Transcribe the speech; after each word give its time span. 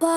Whoa, 0.00 0.08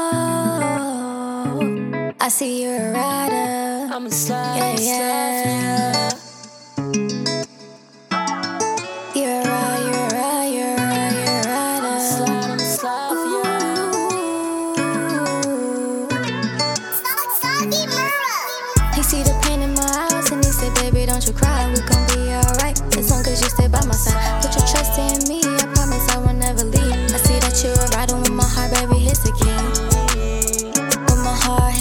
I 2.19 2.29
see 2.29 2.63
you're 2.63 2.77
a 2.77 2.93
rider. 2.93 3.93
I'm 3.95 4.05
a 4.07 4.11
slide, 4.11 4.57
Yeah, 4.57 4.65
I'm 4.65 4.77
yeah. 4.83 6.09
slide 6.09 6.19
You're 9.15 9.41
a 9.41 9.45
ride, 9.45 9.81
you're 9.85 9.95
a 9.95 10.13
ride, 10.13 10.51
you're 10.53 10.75
a 10.75 10.77
ride, 10.77 11.13
you're 11.15 11.41
a 11.41 11.47
I'm 11.55 11.85
a 11.85 11.89
rider. 11.89 11.99
slide, 11.99 12.45
I'm 12.51 12.59
a 12.59 12.59
slide 12.59 13.09
for 13.11 13.25
you. 13.25 13.43
He 18.95 19.03
see 19.03 19.23
the 19.23 19.39
pain 19.43 19.61
in 19.61 19.68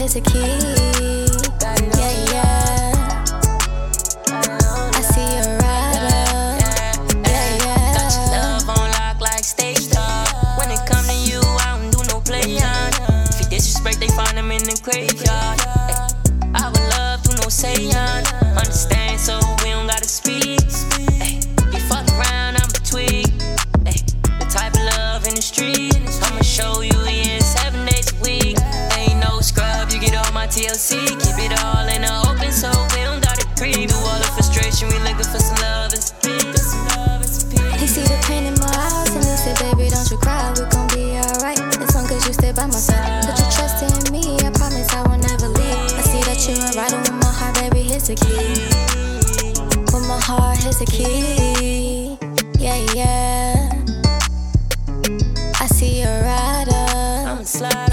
here's 0.09 0.15
the 0.15 0.30
key. 0.30 0.39
Yeah, 1.98 2.15
yeah. 2.33 3.25
I 4.95 5.01
see 5.03 5.21
you're 5.21 5.59
a. 5.59 5.73
Yeah, 7.25 7.65
yeah. 7.65 8.33
Love 8.33 8.69
on 8.69 8.91
lock 8.91 9.21
like 9.21 9.45
stage. 9.45 9.89
When 10.59 10.71
it 10.71 10.81
come 10.87 11.05
to 11.07 11.15
you, 11.15 11.41
I 11.41 11.79
don't 11.79 11.91
do 11.91 11.98
no 12.12 12.21
playin'. 12.21 12.62
If 13.29 13.41
you 13.41 13.48
disrespect, 13.48 14.01
they 14.01 14.09
find 14.09 14.39
in 14.51 14.62
the 14.65 14.81
graveyard. 14.83 15.78
TLC, 30.59 31.06
keep 31.23 31.39
it 31.39 31.55
all 31.62 31.87
in 31.87 32.03
the 32.03 32.11
open 32.27 32.51
so 32.51 32.67
we 32.91 33.06
don't 33.06 33.23
gotta 33.23 33.47
creep. 33.55 33.87
Through 33.87 34.03
all 34.11 34.19
the 34.19 34.27
frustration, 34.34 34.91
we 34.91 34.98
looking 35.06 35.23
for 35.23 35.39
some 35.39 35.55
love 35.62 35.95
and 35.95 36.03
some 36.03 36.19
peace. 36.19 36.75
He 37.78 37.87
see 37.87 38.03
the 38.03 38.19
pain 38.27 38.42
in 38.42 38.59
my 38.59 38.67
eyes 38.67 39.14
and 39.14 39.23
he 39.23 39.39
say, 39.39 39.55
baby, 39.62 39.86
don't 39.86 40.11
you 40.11 40.19
cry, 40.19 40.51
we 40.59 40.67
gon' 40.67 40.91
be 40.91 41.14
alright. 41.14 41.62
As 41.79 41.95
long 41.95 42.11
as 42.11 42.27
you 42.27 42.34
stay 42.34 42.51
by 42.51 42.67
my 42.67 42.75
side, 42.75 43.23
put 43.23 43.39
your 43.39 43.51
trust 43.55 43.86
in 43.86 44.11
me, 44.11 44.34
I 44.42 44.51
promise 44.51 44.91
I 44.91 45.06
will 45.06 45.23
never 45.23 45.47
leave. 45.47 45.95
I 45.95 46.03
see 46.03 46.27
that 46.27 46.42
you 46.42 46.59
are 46.59 46.75
right 46.75 46.91
with 46.91 47.14
my 47.23 47.31
heart, 47.31 47.55
baby, 47.62 47.86
here's 47.86 48.11
the 48.11 48.19
key. 48.19 48.59
With 49.95 50.11
my 50.11 50.19
heart, 50.19 50.59
here's 50.59 50.83
the 50.83 50.91
key. 50.91 52.19
Yeah, 52.59 52.83
yeah. 52.98 53.79
I 55.62 55.67
see 55.70 56.03
your 56.03 56.19
rider. 56.27 56.83
I'ma 57.31 57.47
slide. 57.47 57.88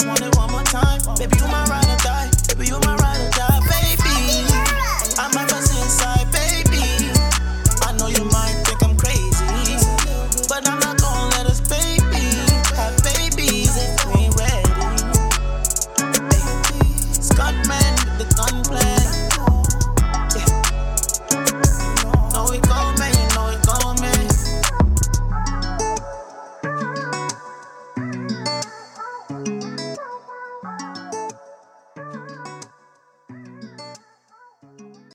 I 0.00 0.06
want 0.06 0.20
it 0.20 0.36
one 0.36 0.52
more 0.52 0.62
time. 0.62 1.07